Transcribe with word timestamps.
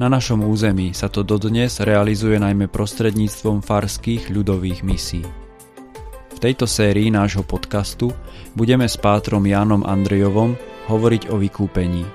Na 0.00 0.08
našom 0.08 0.48
území 0.48 0.96
sa 0.96 1.12
to 1.12 1.20
dodnes 1.20 1.76
realizuje 1.84 2.40
najmä 2.40 2.72
prostredníctvom 2.72 3.60
farských 3.60 4.32
ľudových 4.32 4.80
misí. 4.80 5.20
V 6.32 6.38
tejto 6.40 6.64
sérii 6.64 7.12
nášho 7.12 7.44
podcastu 7.44 8.08
budeme 8.56 8.88
s 8.88 8.96
pátrom 8.96 9.44
Jánom 9.44 9.84
Andrejovom 9.84 10.56
hovoriť 10.88 11.28
o 11.28 11.36
vykúpení. 11.36 12.08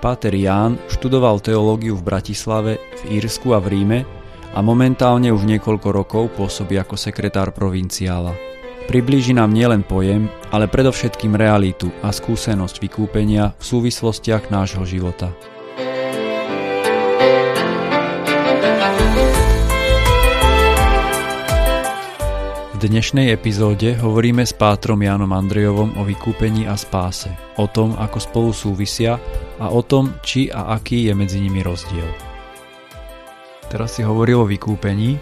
Páter 0.00 0.32
Ján 0.32 0.80
študoval 0.88 1.44
teológiu 1.44 1.92
v 1.92 2.06
Bratislave, 2.08 2.80
v 3.04 3.20
Írsku 3.20 3.52
a 3.52 3.60
v 3.60 3.68
Ríme 3.68 4.00
a 4.56 4.58
momentálne 4.64 5.28
už 5.28 5.44
niekoľko 5.44 5.88
rokov 5.92 6.24
pôsobí 6.40 6.80
ako 6.80 6.96
sekretár 6.96 7.52
provinciála. 7.52 8.32
Priblíži 8.88 9.36
nám 9.36 9.52
nielen 9.52 9.84
pojem, 9.84 10.32
ale 10.48 10.64
predovšetkým 10.64 11.36
realitu 11.36 11.92
a 12.00 12.08
skúsenosť 12.08 12.80
vykúpenia 12.80 13.52
v 13.60 13.62
súvislostiach 13.76 14.48
nášho 14.48 14.88
života. 14.88 15.28
Dnešnej 22.78 23.34
epizóde 23.34 23.98
hovoríme 23.98 24.46
s 24.46 24.54
pátrom 24.54 25.02
Jánom 25.02 25.34
Andrejovom 25.34 25.98
o 25.98 26.06
vykúpení 26.06 26.70
a 26.70 26.78
spáse, 26.78 27.26
o 27.58 27.66
tom, 27.66 27.98
ako 27.98 28.18
spolu 28.22 28.50
súvisia 28.54 29.18
a 29.58 29.74
o 29.74 29.82
tom, 29.82 30.14
či 30.22 30.46
a 30.46 30.78
aký 30.78 31.10
je 31.10 31.12
medzi 31.18 31.42
nimi 31.42 31.66
rozdiel. 31.66 32.06
Teraz 33.66 33.98
si 33.98 34.06
hovoril 34.06 34.46
o 34.46 34.46
vykúpení 34.46 35.18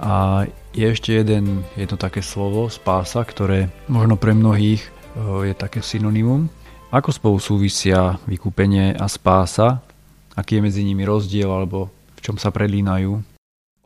a 0.00 0.48
je 0.72 0.86
ešte 0.88 1.12
jeden, 1.12 1.68
jedno 1.76 2.00
také 2.00 2.24
slovo, 2.24 2.72
spása, 2.72 3.20
ktoré 3.20 3.68
možno 3.84 4.16
pre 4.16 4.32
mnohých 4.32 4.80
e, 4.80 5.52
je 5.52 5.54
také 5.60 5.84
synonymum. 5.84 6.48
Ako 6.88 7.12
spolu 7.12 7.36
súvisia 7.36 8.16
vykúpenie 8.24 8.96
a 8.96 9.04
spása? 9.12 9.84
Aký 10.32 10.56
je 10.56 10.64
medzi 10.64 10.80
nimi 10.80 11.04
rozdiel 11.04 11.52
alebo 11.52 11.92
v 12.16 12.20
čom 12.24 12.40
sa 12.40 12.48
prelínajú? 12.48 13.33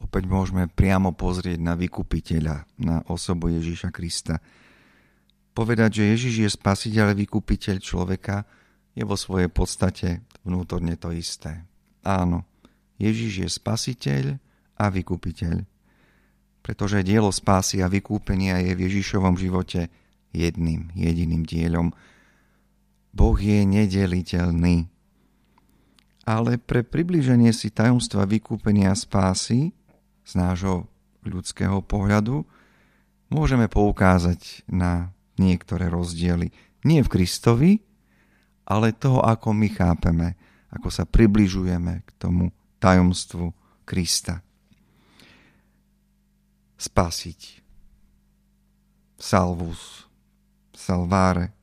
Opäť 0.02 0.24
môžeme 0.30 0.70
priamo 0.70 1.14
pozrieť 1.14 1.58
na 1.58 1.74
vykupiteľa, 1.74 2.66
na 2.78 3.02
osobu 3.10 3.50
Ježíša 3.50 3.90
Krista. 3.90 4.38
Povedať, 5.54 6.02
že 6.02 6.10
Ježíš 6.14 6.36
je 6.46 6.50
spasiteľ 6.54 7.18
vykupiteľ 7.18 7.76
človeka, 7.82 8.46
je 8.98 9.06
vo 9.06 9.14
svojej 9.14 9.46
podstate 9.46 10.26
vnútorne 10.42 10.98
to 10.98 11.14
isté. 11.14 11.62
Áno, 12.02 12.42
Ježíš 12.98 13.34
je 13.46 13.48
spasiteľ 13.50 14.24
a 14.78 14.90
vykupiteľ. 14.90 15.62
Pretože 16.62 17.06
dielo 17.06 17.30
spásy 17.30 17.78
a 17.82 17.86
vykúpenia 17.86 18.58
je 18.62 18.72
v 18.74 18.82
Ježíšovom 18.90 19.38
živote 19.38 19.86
jedným, 20.34 20.90
jediným 20.98 21.46
dielom. 21.46 21.94
Boh 23.14 23.38
je 23.38 23.62
nedeliteľný. 23.62 24.90
Ale 26.28 26.60
pre 26.60 26.84
približenie 26.84 27.54
si 27.56 27.72
tajomstva 27.72 28.28
vykúpenia 28.28 28.92
spásy 28.92 29.72
z 30.28 30.32
nášho 30.36 30.84
ľudského 31.24 31.80
pohľadu, 31.80 32.44
môžeme 33.32 33.64
poukázať 33.64 34.68
na 34.68 35.16
niektoré 35.40 35.88
rozdiely. 35.88 36.52
Nie 36.84 37.00
v 37.00 37.12
Kristovi, 37.16 37.72
ale 38.68 38.92
toho, 38.92 39.24
ako 39.24 39.56
my 39.56 39.68
chápeme, 39.72 40.36
ako 40.68 40.92
sa 40.92 41.08
približujeme 41.08 42.04
k 42.04 42.10
tomu 42.20 42.52
tajomstvu 42.76 43.56
Krista. 43.88 44.44
Spasiť. 46.76 47.64
Salvus. 49.16 50.04
Salvare. 50.76 51.56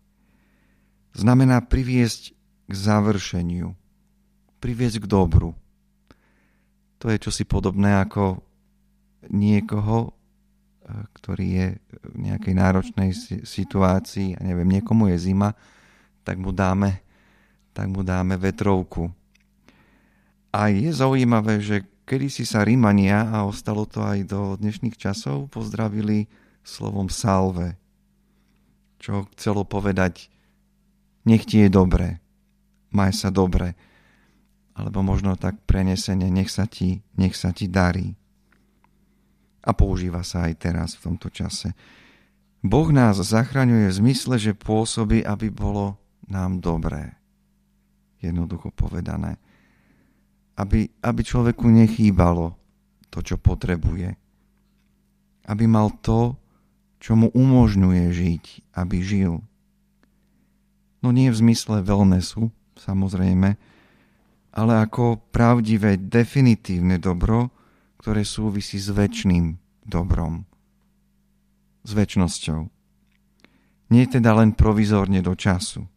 Znamená 1.14 1.62
priviesť 1.64 2.36
k 2.68 2.74
završeniu. 2.74 3.78
Priviesť 4.60 5.06
k 5.06 5.06
dobru. 5.08 5.54
To 7.00 7.14
je 7.14 7.22
čosi 7.22 7.46
podobné 7.46 8.02
ako 8.02 8.42
niekoho, 9.30 10.12
eh, 10.12 11.06
ktorý 11.18 11.48
je 11.48 11.68
v 12.14 12.18
nejakej 12.30 12.54
náročnej 12.54 13.10
situácii 13.44 14.38
a 14.38 14.42
neviem, 14.44 14.80
niekomu 14.80 15.10
je 15.14 15.32
zima, 15.32 15.54
tak 16.26 16.42
mu 16.42 16.50
dáme, 16.50 17.02
tak 17.74 17.90
mu 17.92 18.02
dáme 18.02 18.38
vetrovku. 18.38 19.14
A 20.56 20.72
je 20.72 20.90
zaujímavé, 20.90 21.60
že 21.60 21.84
kedy 22.08 22.32
si 22.32 22.48
sa 22.48 22.64
Rímania, 22.64 23.28
a 23.28 23.44
ostalo 23.44 23.84
to 23.84 24.06
aj 24.06 24.30
do 24.30 24.56
dnešných 24.56 24.96
časov, 24.96 25.52
pozdravili 25.52 26.30
slovom 26.66 27.12
salve, 27.12 27.76
čo 28.98 29.28
chcelo 29.36 29.68
povedať 29.68 30.32
nech 31.26 31.46
ti 31.46 31.66
je 31.66 31.70
dobre, 31.74 32.22
maj 32.94 33.12
sa 33.18 33.34
dobre, 33.34 33.74
alebo 34.78 35.02
možno 35.02 35.34
tak 35.36 35.58
prenesenie, 35.66 36.30
nech 36.30 36.54
sa 36.54 36.70
ti, 36.70 37.02
nech 37.18 37.34
sa 37.34 37.50
ti 37.50 37.66
darí 37.66 38.14
a 39.66 39.72
používa 39.74 40.22
sa 40.22 40.46
aj 40.46 40.54
teraz 40.62 40.90
v 40.96 41.12
tomto 41.12 41.34
čase. 41.34 41.74
Boh 42.62 42.90
nás 42.94 43.18
zachraňuje 43.18 43.90
v 43.90 43.98
zmysle, 43.98 44.38
že 44.38 44.54
pôsobí, 44.58 45.26
aby 45.26 45.50
bolo 45.50 45.98
nám 46.30 46.62
dobré. 46.62 47.18
Jednoducho 48.22 48.70
povedané. 48.74 49.38
Aby, 50.58 50.90
aby 51.02 51.22
človeku 51.22 51.66
nechýbalo 51.68 52.54
to, 53.10 53.22
čo 53.26 53.42
potrebuje. 53.42 54.14
Aby 55.46 55.66
mal 55.70 55.94
to, 56.02 56.38
čo 56.98 57.14
mu 57.14 57.30
umožňuje 57.30 58.06
žiť, 58.10 58.46
aby 58.82 58.98
žil. 59.06 59.46
No 61.06 61.14
nie 61.14 61.30
v 61.30 61.38
zmysle 61.38 61.86
wellnessu, 61.86 62.50
samozrejme, 62.82 63.54
ale 64.56 64.74
ako 64.82 65.22
pravdivé, 65.30 66.00
definitívne 66.00 66.98
dobro, 66.98 67.54
ktoré 68.06 68.22
súvisí 68.22 68.78
s 68.78 68.94
väčšným 68.94 69.58
dobrom, 69.82 70.46
s 71.82 71.90
väčšnosťou. 71.90 72.70
Nie 73.90 74.06
teda 74.06 74.38
len 74.38 74.54
provizorne 74.54 75.26
do 75.26 75.34
času. 75.34 75.90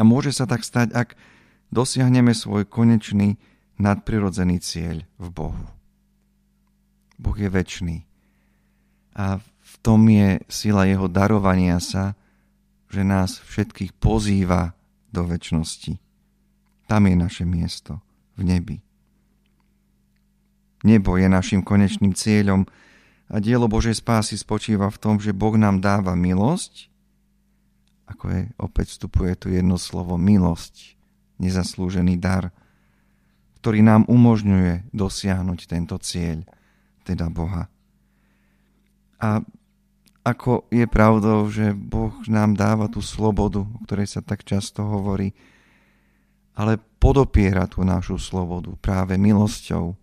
A 0.00 0.08
môže 0.08 0.32
sa 0.32 0.48
tak 0.48 0.64
stať, 0.64 0.96
ak 0.96 1.20
dosiahneme 1.68 2.32
svoj 2.32 2.64
konečný 2.64 3.36
nadprirodzený 3.76 4.56
cieľ 4.64 5.04
v 5.20 5.26
Bohu. 5.28 5.68
Boh 7.20 7.36
je 7.36 7.52
väčší. 7.52 8.08
A 9.20 9.44
v 9.44 9.74
tom 9.84 10.08
je 10.08 10.40
sila 10.48 10.88
jeho 10.88 11.12
darovania 11.12 11.76
sa, 11.76 12.16
že 12.88 13.04
nás 13.04 13.36
všetkých 13.36 14.00
pozýva 14.00 14.72
do 15.12 15.28
väčšnosti. 15.28 16.00
Tam 16.88 17.04
je 17.04 17.16
naše 17.20 17.44
miesto, 17.44 18.00
v 18.40 18.48
nebi. 18.48 18.93
Nebo 20.84 21.16
je 21.16 21.26
našim 21.26 21.64
konečným 21.64 22.12
cieľom 22.12 22.68
a 23.32 23.40
dielo 23.40 23.66
Božej 23.72 23.96
spásy 23.96 24.36
spočíva 24.36 24.92
v 24.92 25.00
tom, 25.00 25.16
že 25.16 25.32
Boh 25.32 25.56
nám 25.56 25.80
dáva 25.80 26.12
milosť, 26.12 26.92
ako 28.04 28.24
je, 28.28 28.40
opäť 28.60 28.86
vstupuje 28.92 29.32
tu 29.32 29.48
jedno 29.48 29.80
slovo, 29.80 30.20
milosť, 30.20 31.00
nezaslúžený 31.40 32.20
dar, 32.20 32.52
ktorý 33.64 33.80
nám 33.80 34.04
umožňuje 34.12 34.92
dosiahnuť 34.92 35.60
tento 35.64 35.96
cieľ, 36.04 36.44
teda 37.08 37.32
Boha. 37.32 37.72
A 39.24 39.40
ako 40.20 40.68
je 40.68 40.84
pravdou, 40.84 41.48
že 41.48 41.72
Boh 41.72 42.12
nám 42.28 42.56
dáva 42.60 42.92
tú 42.92 43.00
slobodu, 43.00 43.64
o 43.64 43.78
ktorej 43.88 44.08
sa 44.08 44.20
tak 44.20 44.44
často 44.44 44.84
hovorí, 44.84 45.32
ale 46.52 46.76
podopiera 47.00 47.64
tú 47.64 47.84
našu 47.84 48.20
slobodu 48.20 48.72
práve 48.80 49.16
milosťou, 49.16 49.96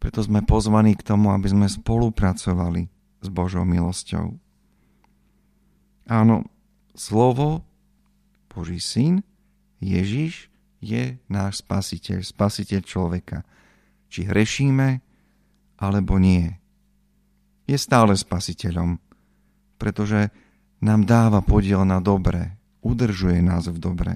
preto 0.00 0.24
sme 0.24 0.40
pozvaní 0.40 0.96
k 0.96 1.04
tomu, 1.04 1.28
aby 1.36 1.52
sme 1.52 1.68
spolupracovali 1.68 2.88
s 3.20 3.28
Božou 3.28 3.68
milosťou. 3.68 4.32
Áno, 6.08 6.48
slovo, 6.96 7.62
Boží 8.48 8.80
syn, 8.80 9.20
Ježiš 9.78 10.48
je 10.80 11.20
náš 11.28 11.60
spasiteľ, 11.60 12.24
spasiteľ 12.24 12.80
človeka. 12.82 13.38
Či 14.10 14.26
hrešíme, 14.26 15.04
alebo 15.78 16.16
nie. 16.16 16.48
Je 17.68 17.76
stále 17.78 18.16
spasiteľom, 18.16 18.98
pretože 19.78 20.32
nám 20.80 21.04
dáva 21.04 21.44
podiel 21.44 21.84
na 21.84 22.00
dobre, 22.00 22.56
udržuje 22.80 23.44
nás 23.44 23.68
v 23.68 23.78
dobre. 23.78 24.12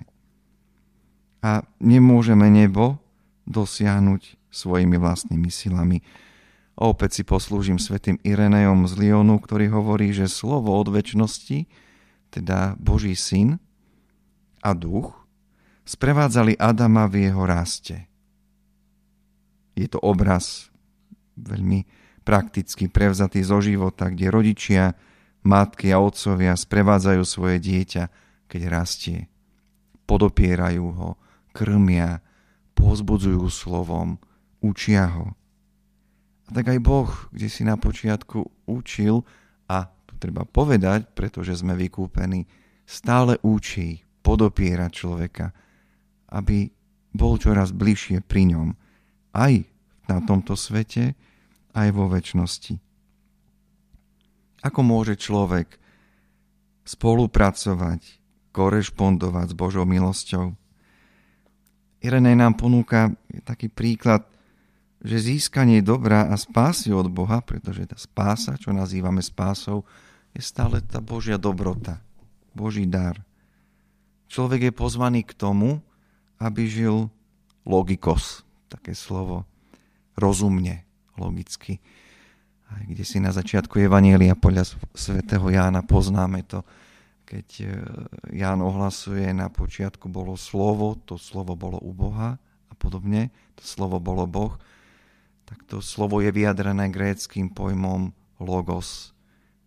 A 1.44 1.60
nemôžeme 1.78 2.48
nebo 2.48 2.98
dosiahnuť 3.44 4.43
svojimi 4.54 4.94
vlastnými 4.94 5.50
silami. 5.50 5.98
A 6.78 6.90
opäť 6.90 7.18
si 7.18 7.22
poslúžim 7.26 7.82
svetým 7.82 8.18
Irenejom 8.22 8.86
z 8.86 8.94
Lyonu, 8.98 9.42
ktorý 9.42 9.70
hovorí, 9.74 10.14
že 10.14 10.30
slovo 10.30 10.74
od 10.74 10.90
väčšnosti, 10.90 11.66
teda 12.30 12.78
Boží 12.78 13.14
syn 13.14 13.58
a 14.62 14.74
duch, 14.74 15.14
sprevádzali 15.86 16.58
Adama 16.58 17.06
v 17.06 17.30
jeho 17.30 17.42
raste. 17.46 18.10
Je 19.74 19.86
to 19.90 19.98
obraz 20.02 20.70
veľmi 21.34 21.86
prakticky 22.24 22.88
prevzatý 22.88 23.44
zo 23.44 23.60
života, 23.60 24.08
kde 24.08 24.26
rodičia, 24.32 24.84
matky 25.44 25.92
a 25.92 26.00
otcovia 26.00 26.56
sprevádzajú 26.56 27.22
svoje 27.22 27.60
dieťa, 27.60 28.04
keď 28.48 28.62
rastie. 28.72 29.18
Podopierajú 30.08 30.86
ho, 30.94 31.10
krmia, 31.52 32.24
pozbudzujú 32.74 33.44
slovom, 33.52 34.16
učia 34.64 35.12
ho. 35.12 35.36
A 36.48 36.50
tak 36.56 36.72
aj 36.72 36.80
Boh, 36.80 37.08
kde 37.32 37.48
si 37.52 37.60
na 37.64 37.76
počiatku 37.76 38.68
učil, 38.68 39.20
a 39.68 39.88
tu 40.08 40.16
treba 40.16 40.48
povedať, 40.48 41.12
pretože 41.12 41.60
sme 41.60 41.76
vykúpení, 41.76 42.48
stále 42.84 43.36
učí 43.44 44.04
podopierať 44.24 44.90
človeka, 44.92 45.52
aby 46.32 46.68
bol 47.12 47.36
čoraz 47.36 47.72
bližšie 47.72 48.24
pri 48.24 48.56
ňom, 48.56 48.68
aj 49.36 49.64
na 50.08 50.18
tomto 50.24 50.56
svete, 50.56 51.16
aj 51.72 51.88
vo 51.92 52.08
väčšnosti. 52.08 52.76
Ako 54.64 54.80
môže 54.80 55.20
človek 55.20 55.76
spolupracovať, 56.84 58.00
korešpondovať 58.52 59.46
s 59.52 59.54
Božou 59.56 59.84
milosťou? 59.84 60.56
Irenej 62.04 62.36
nám 62.36 62.60
ponúka 62.60 63.16
taký 63.48 63.72
príklad, 63.72 64.28
že 65.04 65.20
získanie 65.20 65.84
dobra 65.84 66.32
a 66.32 66.34
spásy 66.40 66.88
od 66.88 67.12
Boha, 67.12 67.44
pretože 67.44 67.84
tá 67.84 68.00
spása, 68.00 68.56
čo 68.56 68.72
nazývame 68.72 69.20
spásou, 69.20 69.84
je 70.32 70.40
stále 70.40 70.80
tá 70.80 71.04
Božia 71.04 71.36
dobrota, 71.36 72.00
Boží 72.56 72.88
dar. 72.88 73.20
Človek 74.32 74.72
je 74.72 74.72
pozvaný 74.72 75.20
k 75.28 75.36
tomu, 75.36 75.84
aby 76.40 76.64
žil 76.66 77.12
logikos, 77.68 78.42
také 78.72 78.96
slovo, 78.96 79.44
rozumne, 80.16 80.82
logicky. 81.20 81.78
Aj 82.72 82.82
kde 82.88 83.04
si 83.04 83.20
na 83.20 83.30
začiatku 83.30 83.78
Evanielia 83.78 84.34
podľa 84.34 84.72
svätého 84.96 85.46
Jána 85.52 85.84
poznáme 85.84 86.42
to, 86.48 86.64
keď 87.28 87.46
e, 87.60 87.66
Ján 88.34 88.64
ohlasuje, 88.64 89.30
na 89.36 89.52
počiatku 89.52 90.08
bolo 90.08 90.34
slovo, 90.34 90.96
to 91.04 91.20
slovo 91.20 91.54
bolo 91.54 91.78
u 91.78 91.92
Boha 91.92 92.40
a 92.68 92.74
podobne, 92.74 93.30
to 93.54 93.62
slovo 93.62 94.00
bolo 94.00 94.24
Boh, 94.26 94.56
tak 95.44 95.64
to 95.68 95.84
slovo 95.84 96.20
je 96.24 96.32
vyjadrené 96.32 96.88
gréckým 96.88 97.52
pojmom 97.52 98.12
logos, 98.40 99.12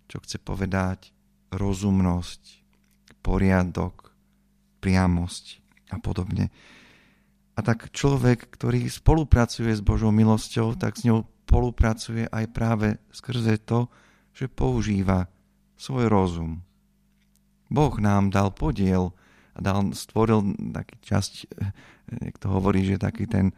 čo 0.10 0.22
chce 0.22 0.42
povedať 0.42 1.14
rozumnosť, 1.54 2.42
poriadok, 3.24 4.12
priamosť 4.84 5.46
a 5.94 5.98
podobne. 6.00 6.52
A 7.58 7.66
tak 7.66 7.90
človek, 7.90 8.54
ktorý 8.54 8.86
spolupracuje 8.86 9.74
s 9.74 9.82
Božou 9.82 10.14
milosťou, 10.14 10.78
tak 10.78 11.00
s 11.00 11.10
ňou 11.10 11.26
spolupracuje 11.48 12.28
aj 12.28 12.46
práve 12.52 13.00
skrze 13.08 13.56
to, 13.64 13.88
že 14.36 14.52
používa 14.52 15.32
svoj 15.80 16.12
rozum. 16.12 16.60
Boh 17.72 17.96
nám 18.04 18.36
dal 18.36 18.52
podiel 18.52 19.16
a 19.56 19.60
dal, 19.64 19.96
stvoril 19.96 20.44
taký 20.76 21.00
časť, 21.02 21.34
jak 22.30 22.36
to 22.36 22.48
hovorí, 22.52 22.84
že 22.84 23.00
taký 23.00 23.26
ten 23.32 23.56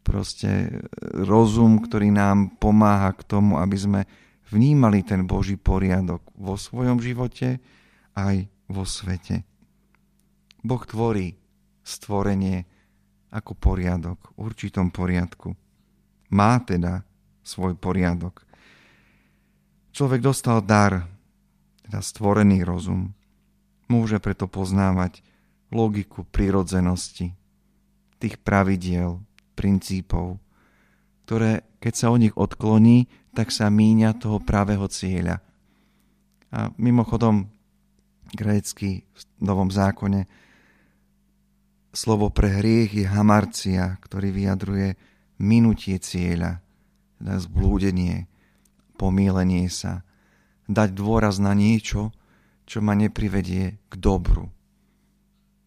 proste 0.00 0.80
rozum, 1.12 1.82
ktorý 1.82 2.08
nám 2.14 2.56
pomáha 2.56 3.12
k 3.12 3.22
tomu, 3.28 3.60
aby 3.60 3.76
sme 3.76 4.00
vnímali 4.48 5.04
ten 5.04 5.28
Boží 5.28 5.60
poriadok 5.60 6.24
vo 6.38 6.56
svojom 6.56 7.02
živote 7.02 7.60
aj 8.16 8.48
vo 8.70 8.84
svete. 8.88 9.44
Boh 10.64 10.80
tvorí 10.88 11.36
stvorenie 11.84 12.64
ako 13.34 13.52
poriadok, 13.58 14.32
v 14.38 14.48
určitom 14.48 14.94
poriadku. 14.94 15.52
Má 16.32 16.62
teda 16.62 17.02
svoj 17.42 17.76
poriadok. 17.76 18.46
Človek 19.92 20.20
dostal 20.22 20.62
dar, 20.62 21.04
teda 21.84 22.00
stvorený 22.00 22.62
rozum. 22.64 23.12
Môže 23.90 24.22
preto 24.22 24.48
poznávať 24.48 25.20
logiku 25.74 26.24
prírodzenosti, 26.24 27.34
tých 28.24 28.40
pravidiel, 28.40 29.20
princípov, 29.52 30.40
ktoré, 31.28 31.68
keď 31.76 31.92
sa 31.92 32.08
o 32.08 32.16
nich 32.16 32.32
odkloní, 32.32 33.04
tak 33.36 33.52
sa 33.52 33.68
míňa 33.68 34.16
toho 34.16 34.40
pravého 34.40 34.88
cieľa. 34.88 35.44
A 36.48 36.72
mimochodom, 36.80 37.52
grécky 38.32 39.04
v 39.04 39.20
Novom 39.44 39.68
zákone 39.68 40.24
slovo 41.94 42.32
pre 42.32 42.50
hriech 42.50 42.90
je 42.96 43.06
hamarcia, 43.06 44.00
ktorý 44.02 44.34
vyjadruje 44.34 44.96
minutie 45.38 46.00
cieľa, 46.00 46.64
teda 47.20 47.34
zblúdenie, 47.38 48.26
pomílenie 48.98 49.70
sa, 49.70 50.02
dať 50.66 50.96
dôraz 50.96 51.38
na 51.38 51.52
niečo, 51.52 52.10
čo 52.64 52.80
ma 52.80 52.96
neprivedie 52.96 53.76
k 53.86 53.94
dobru, 54.00 54.48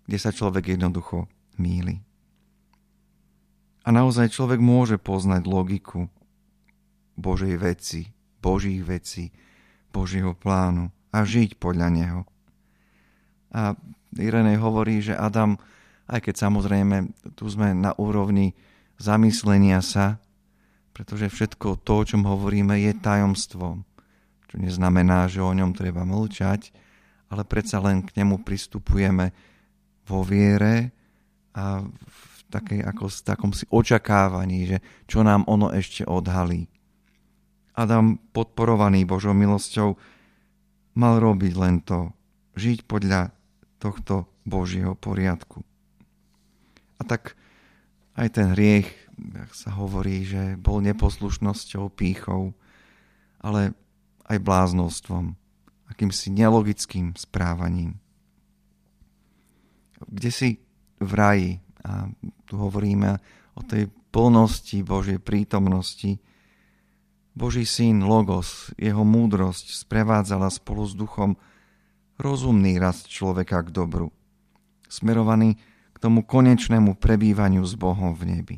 kde 0.10 0.18
sa 0.18 0.34
človek 0.34 0.76
jednoducho 0.76 1.30
míli. 1.62 2.02
A 3.88 3.90
naozaj 3.96 4.36
človek 4.36 4.60
môže 4.60 5.00
poznať 5.00 5.48
logiku 5.48 6.12
Božej 7.16 7.56
veci, 7.56 8.12
Božích 8.44 8.84
veci, 8.84 9.32
Božieho 9.96 10.36
plánu 10.36 10.92
a 11.16 11.24
žiť 11.24 11.56
podľa 11.56 11.88
neho. 11.96 12.22
A 13.56 13.80
Irene 14.20 14.60
hovorí, 14.60 15.00
že 15.00 15.16
Adam 15.16 15.56
aj 16.08 16.20
keď 16.24 16.36
samozrejme 16.48 16.98
tu 17.36 17.52
sme 17.52 17.76
na 17.76 17.92
úrovni 18.00 18.56
zamyslenia 18.98 19.84
sa, 19.84 20.24
pretože 20.96 21.30
všetko 21.30 21.84
to, 21.84 21.94
o 22.02 22.08
čom 22.08 22.24
hovoríme, 22.26 22.80
je 22.80 22.96
tajomstvom. 22.96 23.84
Čo 24.48 24.56
neznamená, 24.56 25.28
že 25.28 25.44
o 25.44 25.52
ňom 25.52 25.76
treba 25.76 26.08
mlčať, 26.08 26.72
ale 27.28 27.44
predsa 27.44 27.84
len 27.84 28.02
k 28.08 28.24
nemu 28.24 28.42
pristupujeme 28.42 29.36
vo 30.08 30.24
viere 30.24 30.96
a 31.52 31.84
v 31.84 32.37
takej, 32.50 32.84
ako, 32.84 33.12
v 33.12 33.26
takom 33.28 33.52
si 33.52 33.66
očakávaní, 33.68 34.68
že 34.68 34.78
čo 35.06 35.24
nám 35.24 35.44
ono 35.48 35.72
ešte 35.72 36.08
odhalí. 36.08 36.72
Adam, 37.78 38.18
podporovaný 38.34 39.06
Božou 39.06 39.38
milosťou, 39.38 40.00
mal 40.98 41.22
robiť 41.22 41.54
len 41.54 41.84
to, 41.86 42.10
žiť 42.58 42.90
podľa 42.90 43.30
tohto 43.78 44.26
Božieho 44.50 44.98
poriadku. 44.98 45.62
A 46.98 47.06
tak 47.06 47.38
aj 48.18 48.28
ten 48.34 48.58
hriech, 48.58 48.90
ak 49.38 49.54
sa 49.54 49.78
hovorí, 49.78 50.26
že 50.26 50.58
bol 50.58 50.82
neposlušnosťou, 50.82 51.94
pýchou, 51.94 52.58
ale 53.38 53.78
aj 54.26 54.42
bláznostvom, 54.42 55.38
akýmsi 55.94 56.34
nelogickým 56.34 57.14
správaním. 57.14 58.02
Kde 60.10 60.30
si 60.34 60.50
v 60.98 61.12
raji, 61.14 61.52
a 61.88 62.12
tu 62.44 62.60
hovoríme 62.60 63.16
o 63.56 63.62
tej 63.64 63.88
plnosti 64.12 64.84
Božej 64.84 65.24
prítomnosti, 65.24 66.20
Boží 67.38 67.70
syn 67.70 68.04
Logos, 68.04 68.74
jeho 68.76 69.06
múdrosť 69.06 69.72
sprevádzala 69.88 70.50
spolu 70.50 70.84
s 70.84 70.98
duchom 70.98 71.38
rozumný 72.18 72.82
rast 72.82 73.08
človeka 73.08 73.62
k 73.62 73.70
dobru, 73.70 74.10
smerovaný 74.90 75.56
k 75.94 75.98
tomu 76.02 76.26
konečnému 76.26 76.98
prebývaniu 76.98 77.62
s 77.62 77.78
Bohom 77.78 78.18
v 78.18 78.24
nebi. 78.26 78.58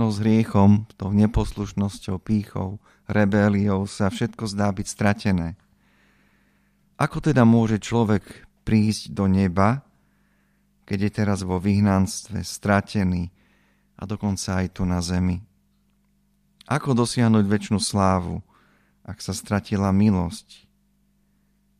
No 0.00 0.08
s 0.08 0.16
hriechom, 0.24 0.88
tou 0.96 1.12
neposlušnosťou, 1.12 2.16
pýchou, 2.24 2.80
rebéliou 3.04 3.84
sa 3.84 4.08
všetko 4.08 4.48
zdá 4.48 4.72
byť 4.72 4.86
stratené. 4.88 5.60
Ako 6.96 7.20
teda 7.20 7.44
môže 7.44 7.76
človek 7.80 8.48
prísť 8.64 9.12
do 9.12 9.28
neba, 9.28 9.84
keď 10.90 11.06
je 11.06 11.12
teraz 11.22 11.46
vo 11.46 11.62
vyhnanstve, 11.62 12.42
stratený 12.42 13.30
a 13.94 14.10
dokonca 14.10 14.58
aj 14.58 14.74
tu 14.74 14.82
na 14.82 14.98
zemi? 14.98 15.38
Ako 16.66 16.98
dosiahnuť 16.98 17.46
väčšinu 17.46 17.78
slávu, 17.78 18.42
ak 19.06 19.22
sa 19.22 19.30
stratila 19.30 19.94
milosť, 19.94 20.66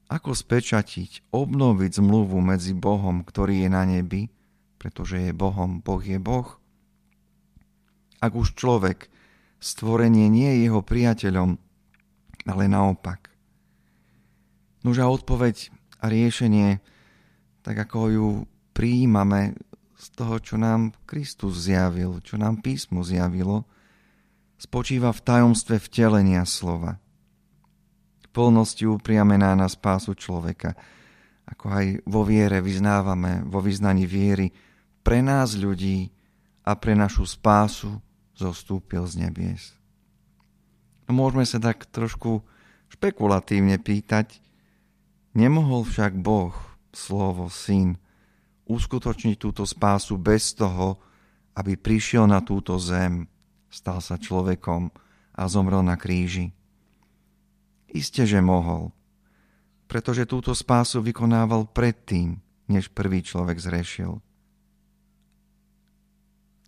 ako 0.07 0.31
spečatiť, 0.31 1.26
obnoviť 1.35 1.90
zmluvu 1.99 2.38
medzi 2.38 2.71
Bohom, 2.71 3.26
ktorý 3.26 3.67
je 3.67 3.69
na 3.71 3.83
nebi, 3.83 4.31
pretože 4.79 5.19
je 5.19 5.35
Bohom, 5.35 5.83
Boh 5.83 6.02
je 6.02 6.23
Boh? 6.23 6.47
Ak 8.23 8.38
už 8.38 8.55
človek, 8.55 9.11
stvorenie 9.59 10.31
nie 10.31 10.55
je 10.55 10.71
jeho 10.71 10.87
priateľom, 10.87 11.59
ale 12.47 12.64
naopak. 12.71 13.26
Nuž 14.87 15.02
a 15.02 15.11
odpoveď 15.11 15.75
a 15.99 16.07
riešenie, 16.07 16.79
tak 17.67 17.75
ako 17.75 17.99
ju 18.07 18.29
prijímame 18.72 19.56
z 20.00 20.06
toho, 20.16 20.40
čo 20.40 20.56
nám 20.56 20.96
Kristus 21.04 21.68
zjavil, 21.68 22.24
čo 22.24 22.40
nám 22.40 22.64
písmo 22.64 23.04
zjavilo, 23.04 23.68
spočíva 24.56 25.12
v 25.12 25.20
tajomstve 25.20 25.76
vtelenia 25.76 26.48
slova. 26.48 26.96
V 28.24 28.26
plnosti 28.32 28.84
upriamená 28.88 29.52
na 29.52 29.68
spásu 29.68 30.16
človeka, 30.16 30.76
ako 31.44 31.64
aj 31.68 31.86
vo 32.06 32.22
viere 32.24 32.64
vyznávame, 32.64 33.44
vo 33.44 33.60
vyznaní 33.60 34.08
viery, 34.08 34.54
pre 35.04 35.20
nás 35.20 35.56
ľudí 35.56 36.12
a 36.64 36.76
pre 36.76 36.94
našu 36.94 37.26
spásu 37.26 37.98
zostúpil 38.36 39.04
z 39.04 39.26
nebies. 39.26 39.76
No 41.10 41.18
môžeme 41.18 41.42
sa 41.42 41.58
tak 41.58 41.90
trošku 41.90 42.46
špekulatívne 42.92 43.76
pýtať, 43.82 44.38
nemohol 45.34 45.82
však 45.82 46.14
Boh, 46.20 46.54
slovo, 46.94 47.50
syn, 47.50 47.98
uskutočniť 48.70 49.34
túto 49.34 49.66
spásu 49.66 50.14
bez 50.14 50.54
toho, 50.54 50.94
aby 51.58 51.74
prišiel 51.74 52.30
na 52.30 52.38
túto 52.38 52.78
zem, 52.78 53.26
stal 53.66 53.98
sa 53.98 54.14
človekom 54.14 54.94
a 55.34 55.42
zomrel 55.50 55.82
na 55.82 55.98
kríži. 55.98 56.54
Isté, 57.90 58.22
že 58.22 58.38
mohol, 58.38 58.94
pretože 59.90 60.30
túto 60.30 60.54
spásu 60.54 61.02
vykonával 61.02 61.66
predtým, 61.74 62.38
než 62.70 62.86
prvý 62.94 63.26
človek 63.26 63.58
zrešil. 63.58 64.22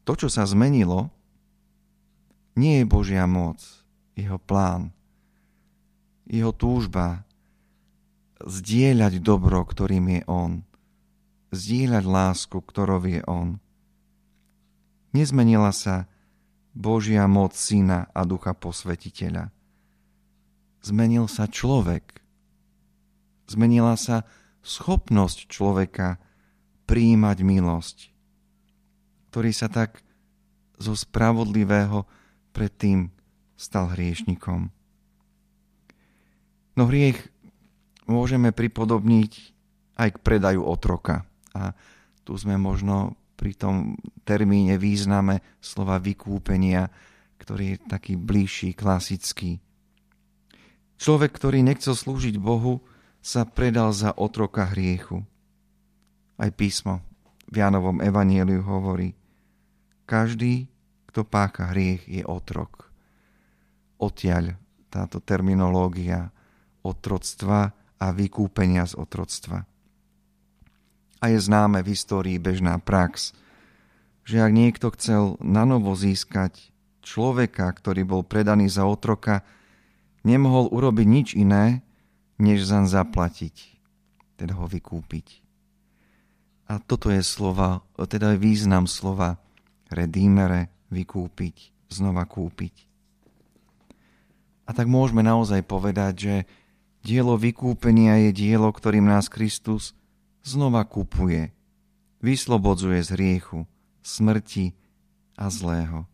To, 0.03 0.13
čo 0.19 0.27
sa 0.27 0.43
zmenilo, 0.43 1.15
nie 2.59 2.83
je 2.83 2.91
Božia 2.91 3.23
moc, 3.31 3.63
jeho 4.19 4.43
plán, 4.43 4.91
jeho 6.27 6.51
túžba 6.51 7.23
zdieľať 8.43 9.23
dobro, 9.23 9.63
ktorým 9.63 10.19
je 10.19 10.21
On, 10.27 10.53
zdieľať 11.53 12.05
lásku, 12.09 12.59
ktorou 12.59 13.05
je 13.05 13.21
On. 13.29 13.61
Nezmenila 15.13 15.71
sa 15.71 16.09
Božia 16.73 17.29
moc 17.29 17.53
Syna 17.53 18.09
a 18.17 18.25
Ducha 18.25 18.57
Posvetiteľa. 18.57 19.53
Zmenil 20.83 21.29
sa 21.29 21.47
človek, 21.47 22.23
Zmenila 23.53 24.01
sa 24.01 24.25
schopnosť 24.65 25.51
človeka 25.51 26.17
prijímať 26.89 27.39
milosť, 27.45 27.97
ktorý 29.29 29.51
sa 29.53 29.69
tak 29.69 30.01
zo 30.81 30.97
spravodlivého 30.97 32.09
predtým 32.57 33.13
stal 33.61 33.93
hriešnikom. 33.93 34.73
No 36.73 36.83
hriech 36.89 37.29
môžeme 38.09 38.57
pripodobniť 38.57 39.33
aj 40.01 40.09
k 40.17 40.23
predaju 40.25 40.65
otroka. 40.65 41.29
A 41.53 41.77
tu 42.23 42.37
sme 42.39 42.57
možno 42.57 43.17
pri 43.35 43.59
tom 43.59 43.99
termíne 44.23 44.79
význame 44.79 45.43
slova 45.59 45.99
vykúpenia, 45.99 46.87
ktorý 47.43 47.75
je 47.75 47.79
taký 47.91 48.15
bližší, 48.15 48.71
klasický. 48.73 49.59
Človek, 51.03 51.35
ktorý 51.35 51.67
nechcel 51.67 51.99
slúžiť 51.99 52.39
Bohu, 52.39 52.79
sa 53.19 53.43
predal 53.43 53.91
za 53.91 54.15
otroka 54.15 54.71
hriechu. 54.71 55.27
Aj 56.39 56.51
písmo 56.55 57.03
v 57.51 57.59
Jánovom 57.59 57.99
evanieliu 57.99 58.63
hovorí, 58.63 59.15
každý, 60.07 60.71
kto 61.11 61.27
pácha 61.27 61.75
hriech, 61.75 62.07
je 62.07 62.23
otrok. 62.23 62.91
Odtiaľ 63.99 64.55
táto 64.87 65.19
terminológia 65.19 66.31
otroctva 66.83 67.75
a 67.99 68.07
vykúpenia 68.11 68.87
z 68.87 68.99
otroctva. 68.99 69.72
A 71.23 71.31
je 71.31 71.39
známe 71.39 71.87
v 71.87 71.95
histórii 71.95 72.43
bežná 72.43 72.83
prax, 72.83 73.31
že 74.27 74.43
ak 74.43 74.51
niekto 74.51 74.91
chcel 74.99 75.39
nanovo 75.39 75.95
získať 75.95 76.75
človeka, 77.03 77.71
ktorý 77.71 78.03
bol 78.03 78.23
predaný 78.27 78.67
za 78.67 78.83
otroka, 78.83 79.47
nemohol 80.27 80.67
urobiť 80.75 81.07
nič 81.07 81.29
iné, 81.39 81.87
než 82.43 82.67
zaň 82.67 82.91
zaplatiť, 82.91 83.55
teda 84.35 84.59
ho 84.59 84.67
vykúpiť. 84.67 85.43
A 86.67 86.83
toto 86.83 87.15
je 87.15 87.23
slova, 87.23 87.87
teda 87.95 88.35
je 88.35 88.43
význam 88.43 88.91
slova 88.91 89.39
redímere, 89.93 90.75
vykúpiť, 90.91 91.87
znova 91.93 92.27
kúpiť. 92.27 92.75
A 94.67 94.71
tak 94.75 94.91
môžeme 94.91 95.23
naozaj 95.23 95.63
povedať, 95.67 96.13
že 96.17 96.35
dielo 97.05 97.39
vykúpenia 97.39 98.27
je 98.27 98.31
dielo, 98.33 98.71
ktorým 98.71 99.07
nás 99.07 99.31
Kristus 99.31 99.95
znova 100.43 100.83
kupuje, 100.85 101.51
vyslobodzuje 102.23 103.03
z 103.03 103.11
hriechu, 103.15 103.67
smrti 104.03 104.75
a 105.39 105.49
zlého. 105.49 106.07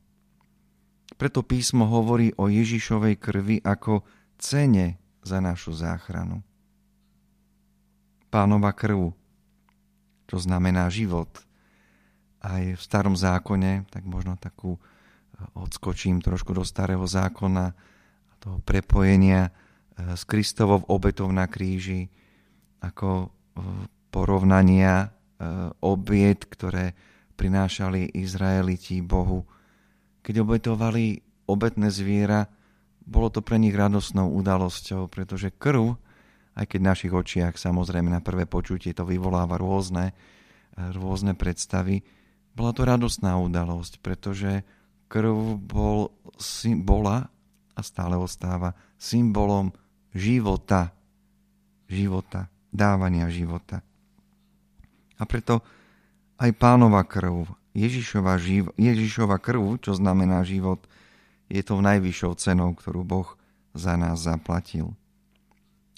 Preto 1.18 1.42
písmo 1.42 1.88
hovorí 1.88 2.30
o 2.38 2.46
Ježišovej 2.46 3.18
krvi 3.18 3.56
ako 3.64 4.06
cene 4.38 5.00
za 5.26 5.42
našu 5.42 5.74
záchranu. 5.74 6.44
Pánova 8.28 8.70
krv, 8.76 9.16
čo 10.28 10.36
znamená 10.38 10.86
život. 10.92 11.32
Aj 12.38 12.62
v 12.62 12.78
starom 12.78 13.18
zákone, 13.18 13.88
tak 13.90 14.06
možno 14.06 14.38
takú 14.38 14.78
eh, 14.78 15.42
odskočím 15.58 16.22
trošku 16.22 16.54
do 16.54 16.62
starého 16.62 17.02
zákona, 17.02 17.74
toho 18.38 18.62
prepojenia 18.62 19.50
eh, 19.50 20.14
s 20.14 20.22
Kristovou 20.22 20.86
obetou 20.86 21.26
na 21.34 21.50
kríži, 21.50 22.06
ako 22.78 23.34
porovnania 24.18 25.14
obiet, 25.78 26.50
ktoré 26.50 26.98
prinášali 27.38 28.18
Izraeliti 28.18 28.98
Bohu. 28.98 29.46
Keď 30.26 30.34
obetovali 30.42 31.22
obetné 31.46 31.94
zviera, 31.94 32.50
bolo 33.06 33.30
to 33.30 33.46
pre 33.46 33.62
nich 33.62 33.78
radosnou 33.78 34.34
udalosťou, 34.34 35.06
pretože 35.06 35.54
krv, 35.54 35.94
aj 36.58 36.66
keď 36.66 36.78
v 36.82 36.90
našich 36.90 37.12
očiach 37.14 37.54
samozrejme 37.54 38.10
na 38.10 38.18
prvé 38.18 38.50
počutie 38.50 38.90
to 38.90 39.06
vyvoláva 39.06 39.54
rôzne, 39.54 40.10
rôzne 40.74 41.38
predstavy, 41.38 42.02
bola 42.58 42.74
to 42.74 42.82
radostná 42.82 43.38
udalosť, 43.38 44.02
pretože 44.02 44.66
krv 45.06 45.62
bol, 45.62 46.10
bola 46.82 47.30
a 47.78 47.80
stále 47.86 48.18
ostáva 48.18 48.74
symbolom 48.98 49.70
života, 50.10 50.90
života, 51.86 52.50
dávania 52.74 53.30
života. 53.30 53.86
A 55.18 55.26
preto 55.26 55.60
aj 56.38 56.54
pánova 56.54 57.02
krv, 57.02 57.50
Ježišova, 57.74 58.38
živ, 58.38 58.70
Ježišova 58.78 59.42
krv, 59.42 59.82
čo 59.82 59.94
znamená 59.94 60.46
život, 60.46 60.86
je 61.50 61.62
tou 61.62 61.82
najvyššou 61.82 62.32
cenou, 62.38 62.70
ktorú 62.74 63.02
Boh 63.02 63.28
za 63.74 63.98
nás 63.98 64.22
zaplatil. 64.22 64.94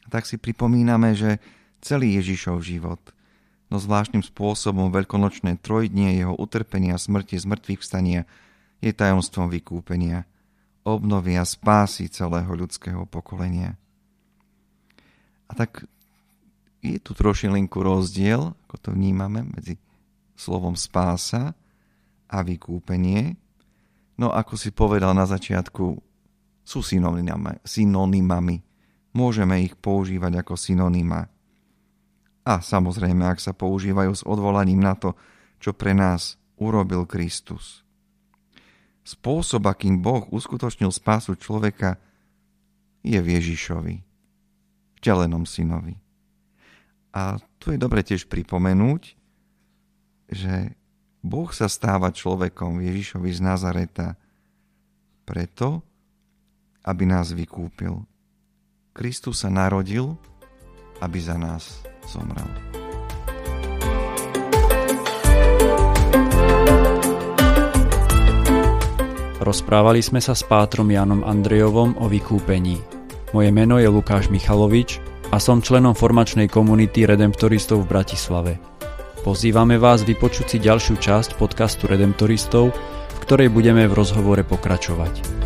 A 0.04 0.08
tak 0.08 0.24
si 0.24 0.40
pripomíname, 0.40 1.12
že 1.12 1.38
celý 1.84 2.16
Ježišov 2.20 2.64
život, 2.64 3.00
no 3.68 3.76
zvláštnym 3.78 4.24
spôsobom 4.24 4.90
veľkonočné 4.90 5.60
trojdnie 5.60 6.18
jeho 6.18 6.34
utrpenia, 6.34 6.98
smrti, 6.98 7.38
zmrtvých 7.38 7.80
vstania 7.80 8.26
je 8.80 8.90
tajomstvom 8.90 9.52
vykúpenia, 9.52 10.24
obnovy 10.82 11.36
a 11.36 11.44
spásy 11.44 12.08
celého 12.08 12.48
ľudského 12.48 13.04
pokolenia. 13.04 13.76
A 15.50 15.52
tak 15.52 15.84
je 16.80 16.98
tu 17.00 17.12
trošilinku 17.12 17.76
rozdiel, 17.80 18.56
ako 18.68 18.76
to 18.80 18.88
vnímame, 18.96 19.44
medzi 19.44 19.76
slovom 20.36 20.76
spása 20.76 21.52
a 22.26 22.36
vykúpenie, 22.40 23.36
No 24.20 24.28
ako 24.28 24.60
si 24.60 24.68
povedal 24.68 25.16
na 25.16 25.24
začiatku, 25.24 25.96
sú 26.60 26.78
synonymami. 26.84 27.64
synonymami. 27.64 28.60
Môžeme 29.16 29.64
ich 29.64 29.72
používať 29.80 30.44
ako 30.44 30.60
synonyma. 30.60 31.24
A 32.44 32.60
samozrejme, 32.60 33.24
ak 33.24 33.40
sa 33.40 33.56
používajú 33.56 34.12
s 34.12 34.22
odvolaním 34.28 34.84
na 34.84 34.92
to, 34.92 35.16
čo 35.56 35.72
pre 35.72 35.96
nás 35.96 36.36
urobil 36.60 37.08
Kristus. 37.08 37.80
Spôsob, 39.08 39.64
akým 39.64 40.04
Boh 40.04 40.28
uskutočnil 40.28 40.92
spásu 40.92 41.32
človeka, 41.40 41.96
je 43.00 43.16
v 43.16 43.40
Ježišovi, 43.40 44.04
vtelenom 45.00 45.48
synovi. 45.48 45.96
A 47.10 47.42
tu 47.58 47.74
je 47.74 47.78
dobre 47.78 48.06
tiež 48.06 48.30
pripomenúť, 48.30 49.02
že 50.30 50.54
Boh 51.20 51.50
sa 51.50 51.66
stáva 51.66 52.14
človekom 52.14 52.80
Ježišovi 52.80 53.30
z 53.34 53.40
Nazareta 53.42 54.14
preto, 55.26 55.82
aby 56.86 57.04
nás 57.04 57.34
vykúpil. 57.34 57.92
Kristus 58.94 59.44
sa 59.44 59.50
narodil, 59.52 60.16
aby 61.02 61.18
za 61.20 61.36
nás 61.36 61.82
zomrel. 62.08 62.48
Rozprávali 69.40 70.04
sme 70.04 70.20
sa 70.20 70.36
s 70.36 70.44
pátrom 70.44 70.86
Janom 70.92 71.24
Andrejovom 71.24 71.96
o 71.96 72.06
vykúpení. 72.06 72.76
Moje 73.32 73.50
meno 73.50 73.80
je 73.80 73.88
Lukáš 73.88 74.28
Michalovič 74.28 75.09
a 75.30 75.38
som 75.38 75.62
členom 75.62 75.94
formačnej 75.94 76.50
komunity 76.50 77.06
Redemptoristov 77.06 77.86
v 77.86 77.90
Bratislave. 77.94 78.52
Pozývame 79.22 79.78
vás 79.78 80.02
vypočuť 80.02 80.46
si 80.50 80.58
ďalšiu 80.58 80.98
časť 80.98 81.38
podcastu 81.38 81.86
Redemptoristov, 81.86 82.74
v 83.14 83.18
ktorej 83.22 83.54
budeme 83.54 83.86
v 83.86 83.94
rozhovore 83.94 84.42
pokračovať. 84.42 85.39